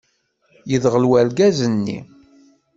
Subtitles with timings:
[0.71, 1.99] Yedɣel urgaz-nni!